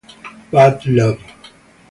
Bad 0.51 0.81
Love 0.89 1.21